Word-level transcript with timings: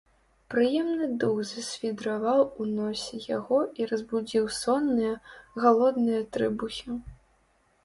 Прыемны 0.51 1.09
дух 1.23 1.35
засвідраваў 1.49 2.41
у 2.63 2.67
носе 2.79 3.21
яго 3.37 3.59
і 3.83 3.89
разбудзіў 3.93 4.49
сонныя, 4.63 5.13
галодныя 5.67 6.21
трыбухі. 6.35 6.99